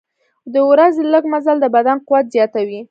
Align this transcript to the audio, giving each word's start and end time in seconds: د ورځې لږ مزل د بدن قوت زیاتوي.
د 0.53 0.55
ورځې 0.69 1.01
لږ 1.13 1.23
مزل 1.33 1.57
د 1.61 1.65
بدن 1.75 1.97
قوت 2.07 2.25
زیاتوي. 2.35 2.79